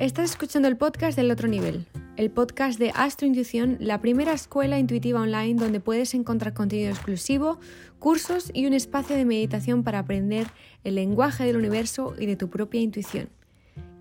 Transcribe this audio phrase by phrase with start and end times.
[0.00, 1.84] Estás escuchando el podcast del otro nivel,
[2.16, 7.60] el podcast de Astrointuición, la primera escuela intuitiva online donde puedes encontrar contenido exclusivo,
[7.98, 10.46] cursos y un espacio de meditación para aprender
[10.84, 13.28] el lenguaje del universo y de tu propia intuición.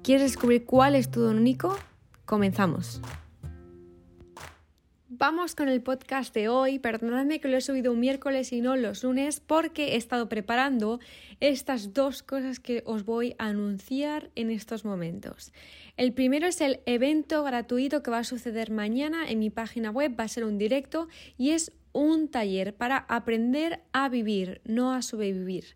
[0.01, 1.77] ¿Quieres descubrir cuál es tu don único?
[2.23, 3.01] Comenzamos.
[5.19, 6.79] Vamos con el podcast de hoy.
[6.79, 11.01] Perdonadme que lo he subido un miércoles y no los lunes porque he estado preparando
[11.41, 15.51] estas dos cosas que os voy a anunciar en estos momentos.
[15.97, 20.15] El primero es el evento gratuito que va a suceder mañana en mi página web.
[20.17, 25.01] Va a ser un directo y es un taller para aprender a vivir, no a
[25.01, 25.75] sobrevivir.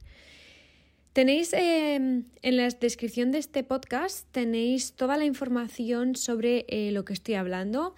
[1.11, 7.03] Tenéis em, en la descripción de este podcast tenéis toda la información sobre eh, lo
[7.05, 7.93] que estoy hablando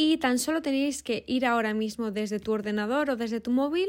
[0.00, 3.88] y tan solo tenéis que ir ahora mismo desde tu ordenador o desde tu móvil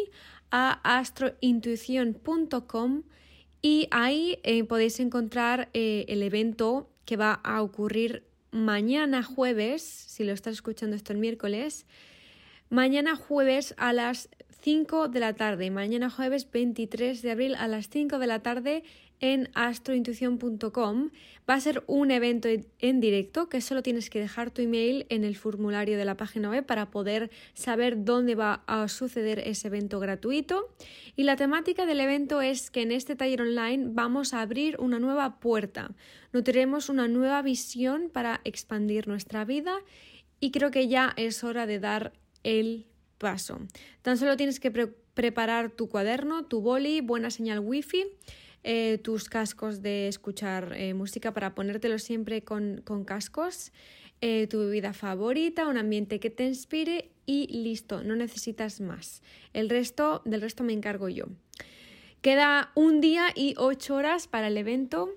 [0.50, 3.04] a astrointuición.com
[3.62, 10.24] y ahí eh, podéis encontrar eh, el evento que va a ocurrir mañana jueves, si
[10.24, 11.86] lo estás escuchando esto el miércoles,
[12.72, 14.30] mañana jueves a las
[14.70, 18.84] 5 de la tarde, mañana jueves 23 de abril a las 5 de la tarde
[19.20, 21.10] en astrointuición.com.
[21.50, 25.24] Va a ser un evento en directo que solo tienes que dejar tu email en
[25.24, 30.00] el formulario de la página web para poder saber dónde va a suceder ese evento
[30.00, 30.70] gratuito.
[31.16, 35.00] Y la temática del evento es que en este taller online vamos a abrir una
[35.00, 35.96] nueva puerta.
[36.32, 39.80] Nutriremos una nueva visión para expandir nuestra vida
[40.40, 42.86] y creo que ya es hora de dar el
[43.20, 43.60] paso.
[44.02, 48.06] Tan solo tienes que preparar tu cuaderno, tu boli, buena señal wifi
[48.64, 53.72] eh, tus cascos de escuchar eh, música para ponértelo siempre con, cascos,
[54.20, 59.22] eh, tu bebida favorita, un ambiente que te inspire y listo, no necesitas más.
[59.54, 61.26] El resto, del resto me encargo yo.
[62.22, 65.10] Queda un día y ocho horas para el evento.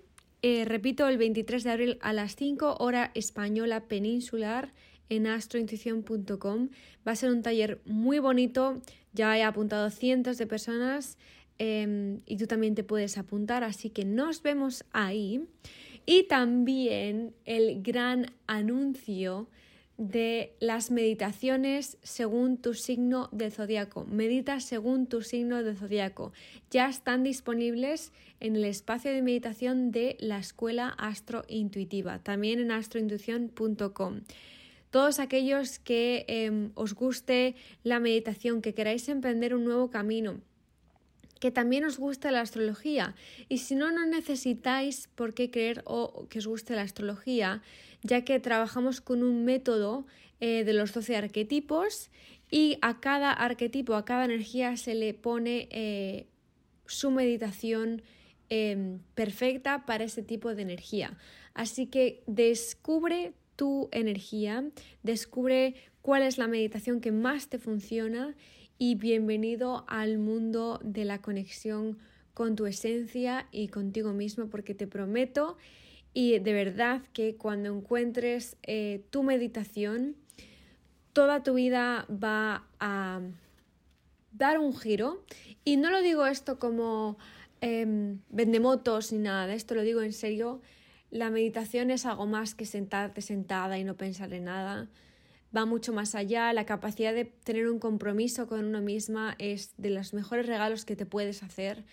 [0.43, 4.71] repito, el 23 de abril a las 5 hora española peninsular
[5.17, 6.69] en astrointuición.com.
[7.07, 8.81] Va a ser un taller muy bonito.
[9.13, 11.19] Ya he apuntado cientos de personas.
[11.59, 15.45] Em, y tú también te puedes apuntar, así que nos vemos ahí.
[16.07, 19.49] Y también el gran anuncio
[19.99, 24.05] de las meditaciones según tu signo de zodiaco.
[24.07, 26.33] Medita según tu signo de zodiaco.
[26.71, 34.23] Ya están disponibles en el espacio de meditación de la escuela astrointuitiva, también en astrointuición.com.
[34.93, 40.37] Todos aquellos que em, os guste la meditación, que queráis emprender un nuevo camino,
[41.41, 43.17] que también os guste la astrología.
[43.49, 47.63] Y si no, no necesitáis por qué creer o que os guste la astrología,
[48.03, 50.05] ya que trabajamos con un método
[50.41, 52.11] eh, de los 12 arquetipos
[52.51, 56.27] y a cada arquetipo, a cada energía se le pone eh,
[56.85, 58.03] su meditación
[58.51, 61.17] em, perfecta para ese tipo de energía.
[61.55, 64.65] Así que descubre tu energía,
[65.05, 68.35] descubre cuál es la meditación que más te funciona
[68.77, 71.97] y bienvenido al mundo de la conexión
[72.35, 75.59] con tu esencia y contigo mismo porque te prometo
[76.13, 80.17] y de verdad que cuando encuentres eh, tu meditación,
[81.13, 83.21] toda tu vida va a
[84.33, 85.23] dar un giro.
[85.65, 87.17] Y no lo digo esto como
[87.61, 90.61] eh, vendemotos ni nada de esto, lo digo en serio.
[91.13, 94.89] La meditación es algo más que sentarte sentada y no pensar en nada.
[95.55, 99.91] Va mucho más allá, la capacidad de tener un compromiso con uno misma es de
[99.91, 101.85] los mejores regalos que te puedes hacer.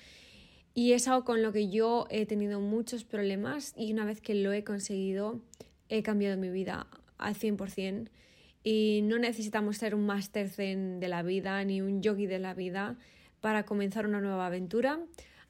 [0.73, 4.35] Y es algo con lo que yo he tenido muchos problemas y una vez que
[4.35, 5.41] lo he conseguido
[5.89, 6.87] he cambiado mi vida
[7.17, 8.09] al 100%
[8.63, 12.53] y no necesitamos ser un máster zen de la vida ni un yogi de la
[12.53, 12.95] vida
[13.41, 15.01] para comenzar una nueva aventura.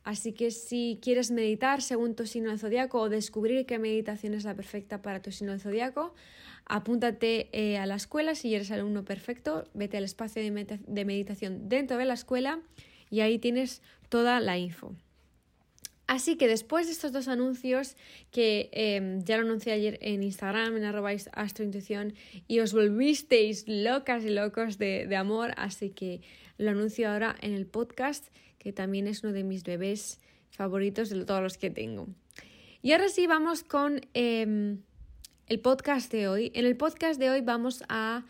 [0.04, 4.44] Así que si quieres meditar según tu signo de zodiaco o descubrir qué meditación es
[4.44, 6.14] la perfecta para tu signo de zodiaco,
[6.66, 8.36] apúntate eh, a la escuela.
[8.36, 12.60] Si eres alumno perfecto, vete al espacio de, meditación dentro de la escuela
[13.10, 14.96] y ahí tienes toda la info.
[16.10, 17.96] Así que después de estos dos anuncios,
[18.32, 20.84] que em, ya lo anuncié ayer en Instagram, en
[21.34, 22.16] astrointuición,
[22.48, 26.22] y os volvisteis locas y locos de, amor, así que
[26.60, 28.28] lo anuncio ahora en el podcast,
[28.60, 30.20] que también es uno de mis bebés
[30.52, 32.08] favoritos de todos los que tengo.
[32.82, 34.82] Y ahora sí, vamos con em,
[35.48, 36.52] el podcast de hoy.
[36.54, 38.26] En el podcast de hoy vamos a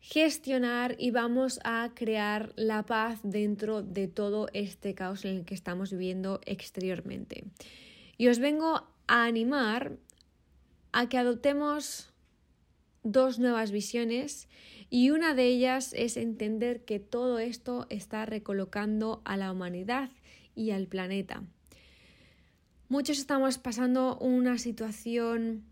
[0.00, 5.54] gestionar y vamos a crear la paz dentro de todo este caos en el que
[5.54, 7.44] estamos viviendo exteriormente.
[8.16, 9.92] Y os vengo a animar
[10.92, 12.14] a que adoptemos
[13.06, 14.48] dos nuevas visiones
[14.90, 20.10] y una de ellas es entender que todo esto está recolocando a la humanidad
[20.54, 21.44] y al planeta.
[22.88, 25.64] Muchos estamos pasando una situación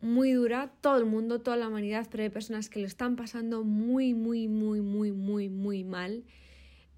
[0.00, 3.64] muy dura, todo el mundo, toda la humanidad, pero hay personas que lo están pasando
[3.64, 6.24] muy, muy, muy, muy, muy, muy mal.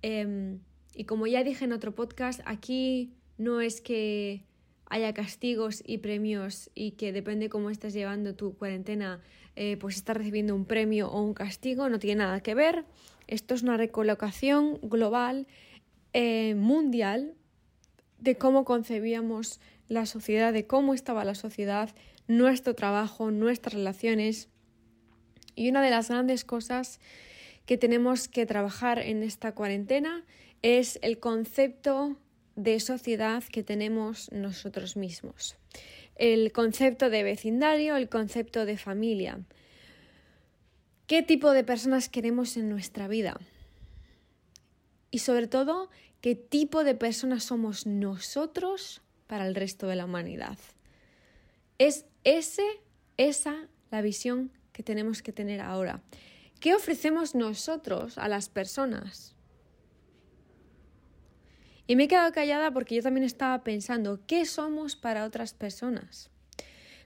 [0.03, 0.61] Em,
[0.95, 4.45] y como ya dije en otro podcast, aquí no es que
[4.91, 9.21] haya castigos y premios y que depende cómo estés llevando tu cuarentena,
[9.57, 12.85] eh, pues estás recibiendo un premio o un castigo, no tiene nada que ver.
[13.27, 15.47] Esto es una recolocación global,
[16.13, 17.35] eh, mundial,
[18.19, 21.91] de cómo concebíamos la sociedad, de cómo estaba la sociedad,
[22.27, 24.49] nuestro trabajo, nuestras relaciones.
[25.55, 27.01] Y una de las grandes cosas
[27.67, 30.25] que tenemos que trabajar en esta cuarentena
[30.63, 32.17] es el concepto
[32.59, 35.57] de sociedad que tenemos nosotros mismos.
[36.17, 39.39] El concepto de vecindario, el concepto de familia.
[41.07, 43.39] ¿Qué tipo de personas queremos en nuestra vida?
[45.13, 45.89] Y sobre todo,
[46.21, 50.59] ¿qué tipo de personas somos nosotros para el resto de la humanidad?
[51.79, 52.67] Es ese,
[53.19, 56.03] esa la visión que tenemos que tener ahora.
[56.59, 59.37] ¿Qué ofrecemos nosotros a las personas?
[61.89, 66.31] Y me he quedado callada porque yo también estaba pensando, ¿qué somos para otras personas?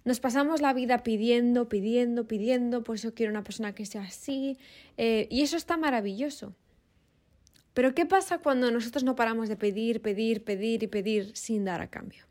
[0.05, 4.59] Nos pasamos la vida pidiendo, pidiendo, pidiendo, pues yo quiero una persona que sea así,
[4.97, 6.57] eh, y eso está maravilloso.
[7.75, 11.81] Pero ¿qué pasa cuando nosotros no paramos de pedir, pedir, pedir y pedir sin dar
[11.81, 12.27] a cambio?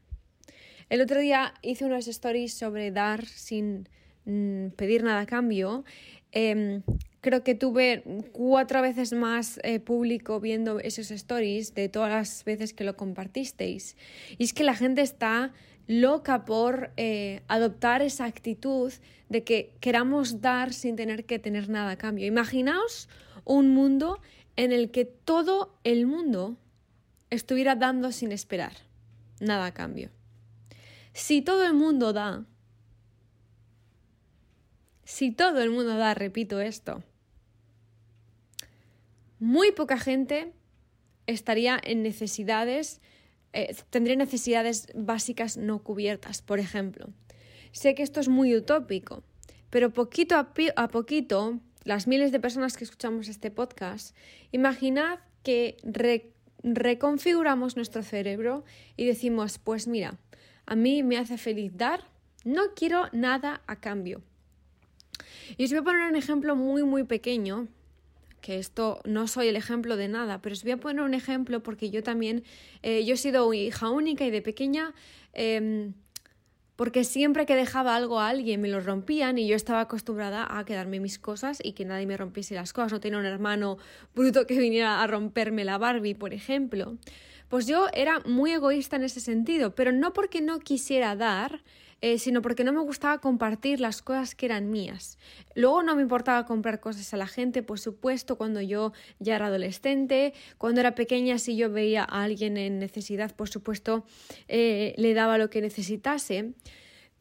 [0.90, 3.88] El otro día hice unos stories sobre dar sin
[4.26, 5.86] mm, pedir nada a cambio.
[6.34, 6.84] Em,
[7.22, 8.04] creo que tuve
[8.34, 13.96] cuatro veces más eh, público viendo esos stories de todas las veces que lo compartisteis.
[14.38, 15.54] Y es que la gente está
[15.88, 18.92] loca por eh, adoptar esa actitud
[19.30, 22.26] de que queramos dar sin tener que tener nada a cambio.
[22.26, 23.08] Imaginaos
[23.46, 24.20] un mundo
[24.56, 26.58] en el que todo el mundo
[27.30, 28.74] estuviera dando sin esperar
[29.40, 30.10] nada a cambio.
[31.14, 32.46] Si todo el mundo da,
[35.04, 37.04] si todo el mundo da, repito esto,
[39.42, 40.54] muy poca gente
[41.26, 43.02] estaría en necesidades,
[43.54, 47.10] eh, tendría necesidades básicas no cubiertas, por ejemplo.
[47.72, 49.24] Sé que esto es muy utópico,
[49.72, 54.16] pero poquito a, poquito, las miles de personas que escuchamos este podcast,
[54.52, 55.78] imaginad que
[56.62, 58.64] reconfiguramos nuestro cerebro
[58.96, 60.20] y decimos, pues mira,
[60.68, 62.04] a mí me hace feliz dar,
[62.46, 64.22] no quiero nada a cambio.
[65.58, 67.68] Y os voy a poner un ejemplo muy, muy pequeño,
[68.42, 71.64] que esto no soy el ejemplo de nada, pero os voy a poner un ejemplo
[71.64, 72.44] porque yo también,
[72.82, 74.94] eh, yo he sido hija única y de pequeña,
[75.34, 75.94] em,
[76.76, 80.66] porque siempre que dejaba algo a alguien me lo rompían y yo estaba acostumbrada a
[80.66, 82.92] quedarme mis cosas y que nadie me rompiese las cosas.
[82.92, 83.78] No tenía un hermano
[84.16, 86.98] bruto que viniera a romperme la Barbie, por ejemplo.
[87.50, 91.62] Pues yo era muy egoísta en ese sentido, pero no porque no quisiera dar,
[92.02, 95.18] eh, sino porque no me gustaba compartir las cosas que eran mías.
[95.56, 99.48] Luego no me importaba comprar cosas a la gente, por supuesto, cuando yo ya era
[99.48, 104.04] adolescente, cuando era pequeña, si yo veía a alguien en necesidad, por supuesto,
[104.48, 106.54] eh, le daba lo que necesitase.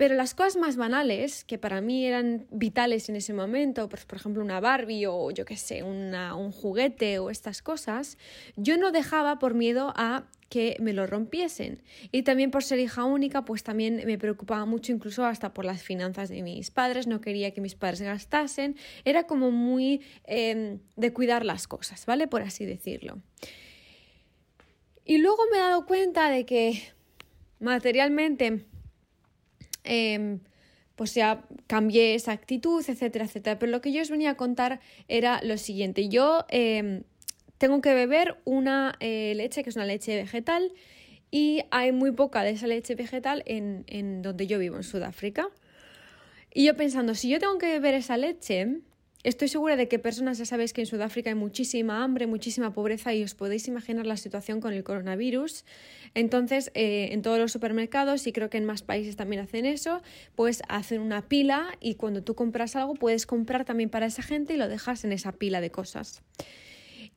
[0.00, 4.16] Pero las cosas más banales, que para mí eran vitales en ese momento, pues por
[4.16, 8.16] ejemplo una Barbie o yo qué sé, un juguete o estas cosas,
[8.56, 11.82] yo no dejaba por miedo a que me lo rompiesen.
[12.12, 15.82] Y también por ser hija única, pues también me preocupaba mucho incluso hasta por las
[15.82, 21.12] finanzas de mis padres, no quería que mis padres gastasen, era como muy em, de
[21.12, 22.26] cuidar las cosas, ¿vale?
[22.26, 23.20] Por así decirlo.
[25.04, 26.84] Y luego me he dado cuenta de que
[27.58, 28.64] materialmente,
[29.84, 30.40] em,
[30.96, 33.58] pues ya cambié esa actitud, etcétera, etcétera.
[33.58, 36.08] Pero lo que yo os venía a contar era lo siguiente.
[36.08, 37.04] Yo em,
[37.58, 40.72] tengo que beber una eh, leche que es una leche vegetal
[41.30, 45.48] y hay muy poca de esa leche vegetal en, en donde yo vivo, en Sudáfrica.
[46.52, 48.80] Y yo pensando, si yo tengo que beber esa leche,
[49.22, 53.12] Estoy segura de que personas ya sabéis que en Sudáfrica hay muchísima hambre, muchísima pobreza
[53.12, 55.66] y os podéis imaginar la situación con el coronavirus.
[56.14, 60.00] Entonces, eh, en todos los supermercados, y creo que en más países también hacen eso,
[60.36, 64.54] pues hacen una pila y cuando tú compras algo puedes comprar también para esa gente
[64.54, 66.22] y lo dejas en esa pila de cosas.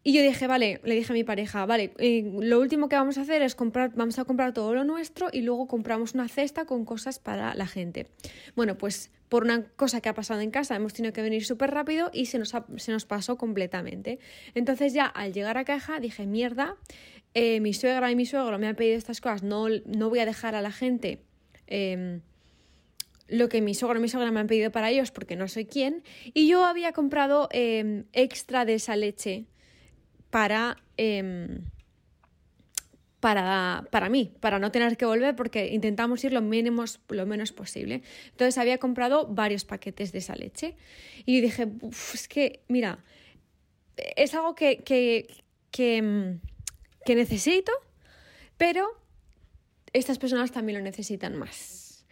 [0.05, 3.17] Y yo dije, vale, le dije a mi pareja, vale, eh, lo último que vamos
[3.17, 6.65] a hacer es comprar, vamos a comprar todo lo nuestro y luego compramos una cesta
[6.65, 8.07] con cosas para la gente.
[8.53, 11.71] Bueno, pues por una cosa que ha pasado en casa hemos tenido que venir súper
[11.71, 14.19] rápido y se nos, se nos pasó completamente.
[14.55, 16.75] Entonces ya al llegar a caja dije, mierda,
[17.33, 20.25] eh, mi suegra y mi suegro me han pedido estas cosas, no, no voy a
[20.25, 21.19] dejar a la gente.
[21.67, 22.19] Em,
[23.29, 25.65] lo que mi suegro y mi suegra me han pedido para ellos porque no soy
[25.65, 26.03] quién.
[26.33, 29.45] Y yo había comprado em, extra de esa leche
[30.33, 31.59] para, em,
[33.19, 37.51] para, para mí, para no tener que volver porque intentamos ir lo, menos, lo menos
[37.51, 38.01] posible.
[38.31, 40.75] Entonces había comprado varios paquetes de esa leche
[41.27, 41.67] y dije,
[42.15, 42.97] es que, mira,
[44.15, 46.41] es algo que, que, mm,
[47.05, 47.71] que necesito,
[48.57, 48.89] pero
[49.93, 52.07] estas personas también lo necesitan más.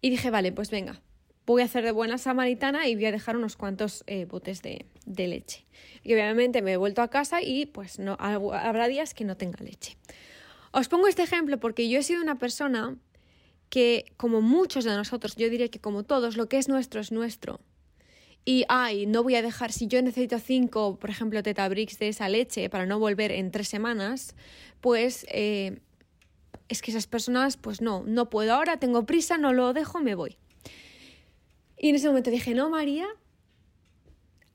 [0.00, 1.02] Y dije, vale, pues venga,
[1.46, 4.84] voy a hacer de buena samaritana y voy a dejar unos cuantos eh, botes de,
[5.06, 5.64] leche.
[6.02, 9.64] Y obviamente me he vuelto a casa y pues no habrá días que no tenga
[9.64, 9.96] leche.
[10.72, 12.96] Os pongo este ejemplo porque yo he sido una persona
[13.70, 17.12] que, como muchos de nosotros, yo diría que como todos, lo que es nuestro es
[17.12, 17.60] nuestro.
[18.44, 22.28] Y, ay, no voy a dejar, si yo necesito cinco, por ejemplo, tetabricks de esa
[22.28, 24.36] leche para no volver en tres semanas,
[24.80, 25.80] pues eh,
[26.68, 30.14] es que esas personas, pues no, no puedo ahora, tengo prisa, no lo dejo, me
[30.14, 30.38] voy.
[31.78, 33.06] Y en ese momento dije, no, María,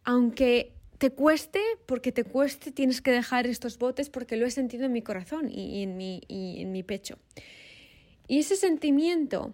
[0.03, 4.85] aunque te cueste, porque te cueste, tienes que dejar estos botes porque lo he sentido
[4.85, 7.17] en mi corazón y, en, mi, y en mi pecho.
[8.27, 9.53] Y ese sentimiento,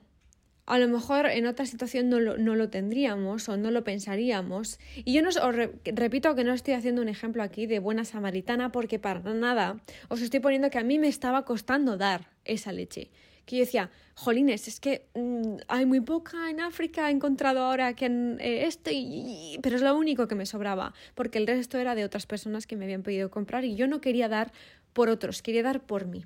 [0.65, 4.79] a lo mejor en otra situación no lo, no lo tendríamos o no lo pensaríamos.
[4.95, 5.55] Y yo no, os
[5.85, 10.21] repito que no estoy haciendo un ejemplo aquí de buena samaritana porque para nada os
[10.21, 13.09] estoy poniendo que a mí me estaba costando dar esa leche
[13.47, 17.95] que yo decía, jolines, es que mm, hay muy poca en África, he encontrado ahora
[17.95, 18.91] que en eh, esto,
[19.63, 22.75] pero es lo único que me sobraba, porque el resto era de otras personas que
[22.75, 24.51] me habían pedido comprar y yo no quería dar
[24.93, 26.25] por otros, quería dar por mí.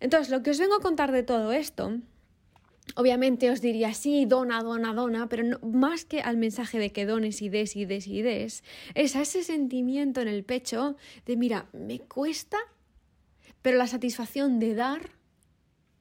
[0.00, 2.00] Entonces, lo que os vengo a contar de todo esto,
[2.94, 7.42] obviamente os diría, sí, dona, dona, dona, pero más que al mensaje de que dones
[7.42, 10.96] y des y des y des, es a ese sentimiento en el pecho
[11.26, 12.58] de, mira, me cuesta,
[13.60, 15.15] pero la satisfacción de dar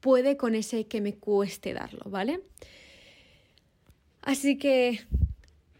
[0.05, 2.41] puede con ese que me cueste darlo, ¿vale?
[4.21, 4.99] Así que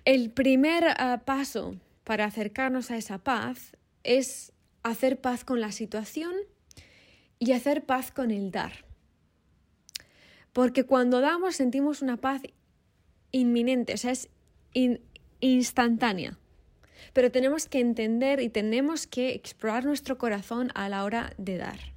[0.04, 4.52] el primer ah, paso para acercarnos a esa paz es
[4.82, 6.34] hacer paz con la situación
[7.38, 8.86] y hacer paz con el dar.
[10.54, 12.42] Porque cuando damos sentimos una paz
[13.32, 14.30] inminente, o sea, es
[15.40, 16.40] instantánea.
[17.14, 21.95] Pero tenemos que entender y tenemos que explorar nuestro corazón a la hora de dar.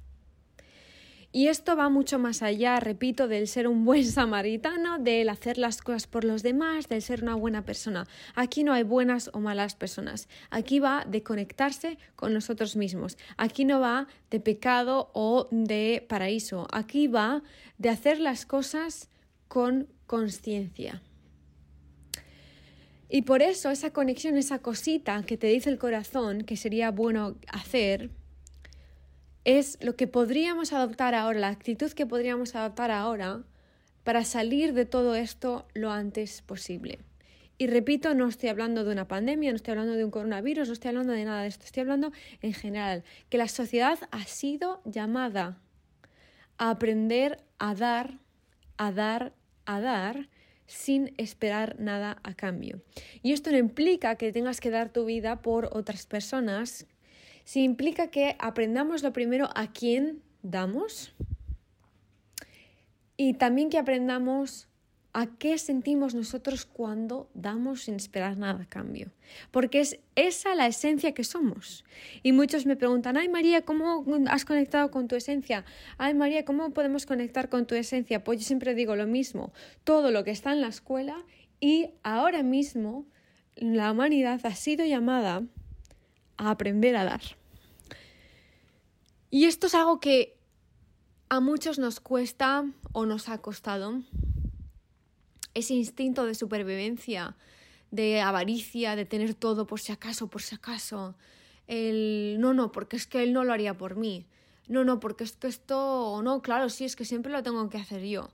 [1.31, 5.81] Y esto va mucho más allá, repito, del ser un buen samaritano, del hacer las
[5.81, 8.07] cosas por los demás, del ser una buena persona.
[8.35, 10.27] Aquí no hay buenas o malas personas.
[10.49, 13.17] Aquí va de conectarse con nosotros mismos.
[13.37, 16.67] Aquí no va de pecado o de paraíso.
[16.71, 17.43] Aquí va
[17.77, 19.09] de hacer las cosas
[19.47, 21.01] con conciencia.
[23.07, 27.35] Y por eso esa conexión, esa cosita que te dice el corazón que sería bueno
[27.47, 28.11] hacer,
[29.57, 33.41] es lo que podríamos adoptar ahora, la actitud que podríamos adoptar ahora
[34.03, 36.99] para salir de todo esto lo antes posible.
[37.57, 40.73] Y repito, no estoy hablando de una pandemia, no estoy hablando de un coronavirus, no
[40.73, 42.11] estoy hablando de nada de esto, estoy hablando
[42.43, 45.57] en general, que la sociedad ha sido llamada
[46.59, 48.19] a aprender a dar,
[48.77, 49.33] a dar,
[49.65, 50.29] a dar,
[50.67, 52.83] sin esperar nada a cambio.
[53.23, 56.85] Y esto no implica que tengas que dar tu vida por otras personas
[57.49, 61.15] si implica que aprendamos lo primero a quién damos
[63.17, 64.67] y también que aprendamos
[65.13, 69.09] a qué sentimos nosotros cuando damos sin esperar nada a cambio.
[69.49, 71.85] Porque es esa la esencia que somos.
[72.21, 75.65] Y muchos me preguntan, ay María, ¿cómo has conectado con tu esencia?
[75.97, 78.23] Ay María, ¿cómo podemos conectar con tu esencia?
[78.23, 79.53] Pues yo siempre digo lo mismo,
[79.83, 81.17] todo lo que está en la escuela
[81.59, 83.07] y ahora mismo
[83.55, 85.41] la humanidad ha sido llamada
[86.37, 87.38] a aprender a dar.
[89.29, 90.37] Y esto es algo que
[91.29, 94.01] a muchos nos cuesta o nos ha costado.
[95.53, 97.35] Ese instinto de supervivencia,
[97.91, 101.15] de avaricia, de tener todo por si acaso, por si acaso.
[101.67, 104.25] El no, no, porque es que él no lo haría por mí.
[104.67, 107.77] No, no, porque es que esto, no, claro, sí, es que siempre lo tengo que
[107.77, 108.29] hacer yo.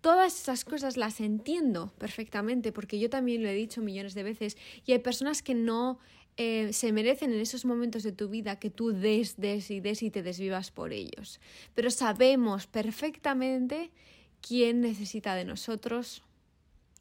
[0.00, 4.56] Todas esas cosas las entiendo perfectamente porque yo también lo he dicho millones de veces
[4.86, 5.98] y hay personas que no
[6.42, 10.02] eh, se merecen en esos momentos de tu vida que tú des, des y des
[10.02, 11.38] y te desvivas por ellos.
[11.74, 13.90] Pero sabemos perfectamente
[14.40, 16.22] quién necesita de nosotros.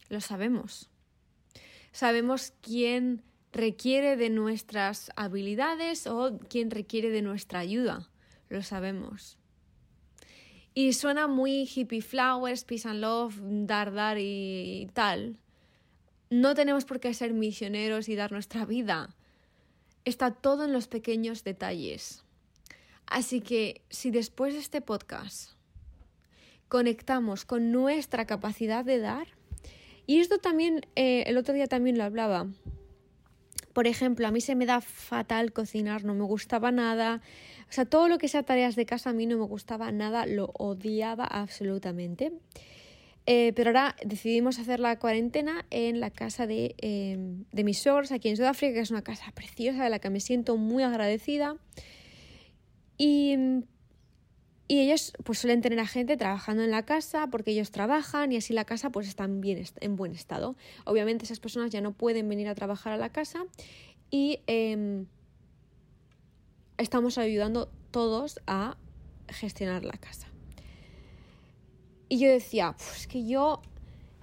[0.09, 0.89] Lo sabemos.
[1.93, 8.09] Sabemos quién requiere de nuestras habilidades o quién requiere de nuestra ayuda.
[8.49, 9.37] Lo sabemos.
[10.73, 15.37] Y suena muy hippie flowers, peace and love, dar, dar y tal.
[16.29, 19.15] No tenemos por qué ser misioneros y dar nuestra vida
[20.05, 22.23] está todo en los pequeños detalles.
[23.05, 25.51] Así que si después de este podcast
[26.67, 29.27] conectamos con nuestra capacidad de dar,
[30.05, 32.47] y esto también, eh, el otro día también lo hablaba,
[33.73, 37.21] Por ejemplo, a mí se me da fatal cocinar, no me gustaba nada.
[37.69, 40.25] O sea, todo lo que sea tareas de casa a mí no me gustaba nada,
[40.25, 42.33] lo odiaba absolutamente.
[43.25, 48.11] Eh, pero ahora decidimos hacer la cuarentena en la casa de, em, de mis suegros
[48.11, 51.57] aquí en Sudáfrica, que es una casa preciosa de la que me siento muy agradecida.
[52.97, 53.35] Y,
[54.67, 58.37] y ellos pues suelen tener a gente trabajando en la casa porque ellos trabajan y
[58.37, 60.55] así la casa pues está en buen estado.
[60.85, 63.45] Obviamente esas personas ya no pueden venir a trabajar a la casa
[64.11, 65.05] y em,
[66.77, 68.77] estamos ayudando todos a
[69.27, 70.27] gestionar la casa.
[72.09, 73.61] Y yo decía, pues que yo,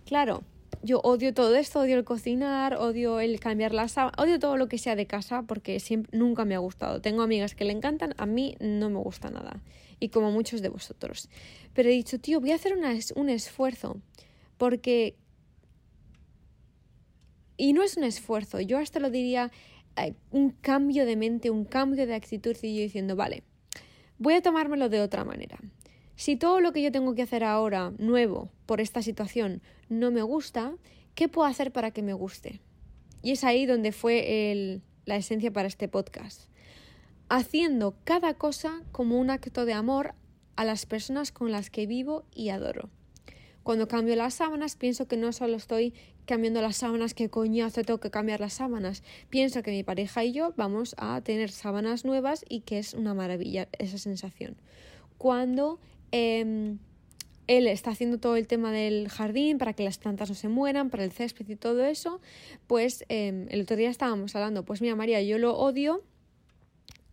[0.04, 0.42] claro,
[0.82, 4.68] yo odio todo esto, odio el cocinar, odio el cambiar la sábana, odio todo lo
[4.68, 7.00] que sea de casa porque siempre, nunca me ha gustado.
[7.00, 9.60] Tengo amigas que le encantan, a mí no me gusta nada.
[10.00, 11.30] Y como muchos de vosotros.
[11.74, 12.76] Pero he dicho, tío, voy a hacer
[13.14, 14.00] un esfuerzo
[14.58, 15.16] porque...
[17.56, 19.50] Y no es un esfuerzo, yo hasta lo diría
[19.96, 23.44] eh, un cambio de mente, un cambio de actitud y yo diciendo, vale,
[24.18, 25.58] voy a tomármelo de otra manera.
[26.16, 30.22] Si todo lo que yo tengo que hacer ahora, nuevo, por esta situación, no me
[30.22, 30.74] gusta,
[31.14, 32.60] ¿qué puedo hacer para que me guste?
[33.22, 36.48] Y es ahí donde fue la esencia para este podcast.
[37.28, 40.14] Haciendo cada cosa como un acto de amor
[40.56, 42.88] a las personas con las que vivo y adoro.
[43.62, 45.92] Cuando cambio las sábanas, pienso que no solo estoy
[46.24, 49.02] cambiando las sábanas, que coñazo tengo que cambiar las sábanas.
[49.28, 53.12] Pienso que mi pareja y yo vamos a tener sábanas nuevas y que es una
[53.12, 54.56] maravilla esa sensación.
[55.18, 55.80] Cuando
[56.12, 56.78] Em,
[57.46, 60.90] él está haciendo todo el tema del jardín para que las plantas no se mueran,
[60.90, 62.20] para el césped y todo eso,
[62.66, 66.02] pues em, el otro día estábamos hablando, pues mira María, yo lo odio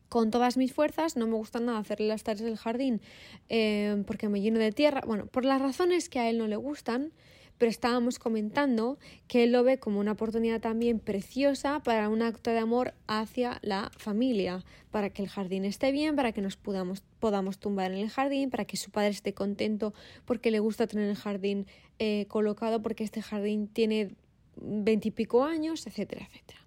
[0.09, 3.01] con todas mis fuerzas, no me gusta nada hacerle las tareas del jardín
[3.49, 6.55] em, porque me lleno de tierra, bueno, por las razones que a él no le
[6.55, 7.11] gustan,
[7.57, 12.51] pero estábamos comentando que él lo ve como una oportunidad también preciosa para un acto
[12.51, 17.03] de amor hacia la familia, para que el jardín esté bien, para que nos podamos,
[17.19, 19.93] podamos tumbar en el jardín, para que su padre esté contento
[20.25, 21.67] porque le gusta tener el jardín
[21.99, 24.15] eh, colocado, porque este jardín tiene
[24.55, 26.59] veintipico años, etcétera, etcétera.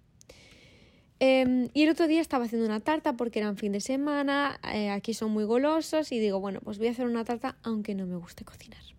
[1.19, 4.59] Em, y el otro día estaba haciendo una tarta porque era un fin de semana,
[4.71, 7.95] eh, aquí son muy golosos y digo, bueno, pues voy a hacer una tarta aunque
[7.95, 8.96] no me guste cocinar.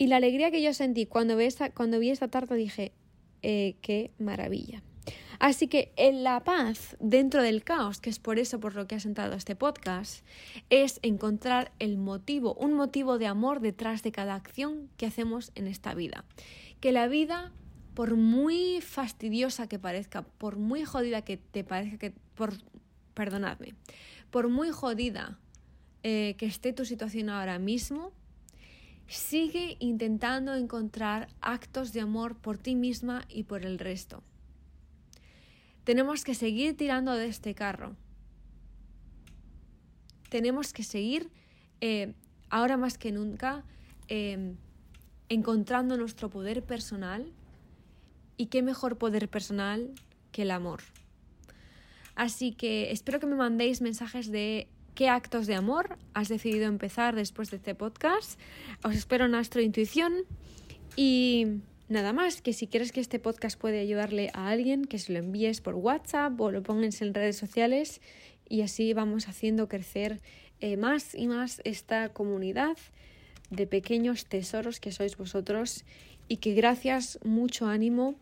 [0.00, 2.92] Y la alegría que yo sentí cuando vi esta, cuando vi esta tarta dije,
[3.42, 4.82] eh, qué maravilla.
[5.38, 8.94] Así que en la paz dentro del caos, que es por eso por lo que
[8.94, 10.24] ha sentado este podcast,
[10.70, 15.66] es encontrar el motivo, un motivo de amor detrás de cada acción que hacemos en
[15.66, 16.24] esta vida.
[16.80, 17.52] Que la vida,
[17.92, 22.54] por muy fastidiosa que parezca, por muy jodida que te parezca que, por,
[23.12, 23.74] perdonadme,
[24.30, 25.38] por muy jodida
[26.02, 28.12] eh, que esté tu situación ahora mismo,
[29.10, 34.22] Sigue intentando encontrar actos de amor por ti misma y por el resto.
[35.82, 37.96] Tenemos que seguir tirando de este carro.
[40.28, 41.28] Tenemos que seguir,
[41.80, 42.14] eh,
[42.50, 43.64] ahora más que nunca,
[44.06, 44.54] em,
[45.28, 47.32] encontrando nuestro poder personal.
[48.36, 49.90] ¿Y qué mejor poder personal
[50.30, 50.82] que el amor?
[52.14, 54.68] Así que espero que me mandéis mensajes de
[55.00, 58.38] qué actos de amor has decidido empezar después de este podcast.
[58.84, 60.12] Os espero en Astro Intuición
[60.94, 61.46] y
[61.88, 65.18] nada más, que si quieres que este podcast puede ayudarle a alguien, que se lo
[65.18, 68.02] envíes por WhatsApp o lo pongas en redes sociales
[68.46, 70.20] y así vamos haciendo crecer
[70.60, 72.76] eh, más y más esta comunidad
[73.48, 75.86] de pequeños tesoros que sois vosotros
[76.28, 78.16] y que gracias, mucho ánimo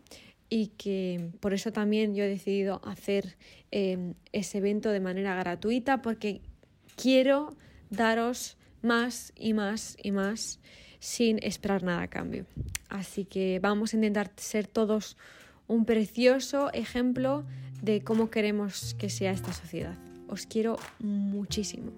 [0.49, 3.35] y que por eso también yo he decidido hacer
[3.71, 6.39] eh, ese evento de manera gratuita porque
[7.01, 7.55] quiero
[7.89, 10.59] daros más y más y más
[10.99, 12.45] sin esperar nada a cambio.
[12.89, 15.17] Así que vamos a intentar ser todos
[15.67, 17.45] un precioso ejemplo
[17.81, 19.95] de cómo queremos que sea esta sociedad.
[20.27, 21.91] Os quiero muchísimo.